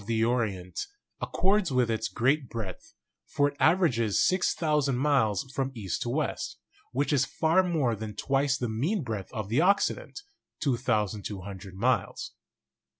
the 0.07 0.25
Orient 0.25 0.87
accords 1.21 1.71
with 1.71 1.91
its 1.91 2.07
great 2.07 2.49
breadth; 2.49 2.95
for 3.27 3.47
it 3.49 3.57
aver 3.61 3.85
ages 3.85 4.19
6,000 4.25 4.97
miles 4.97 5.43
from 5.53 5.71
east 5.75 6.01
to 6.01 6.09
west, 6.09 6.57
which 6.91 7.13
is 7.13 7.23
far 7.23 7.61
more 7.61 7.95
than 7.95 8.15
twice 8.15 8.57
the 8.57 8.67
mean 8.67 9.03
breadth 9.03 9.31
of 9.31 9.47
the 9.47 9.61
Occident 9.61 10.21
(2,200 10.61 11.75
miles). 11.75 12.33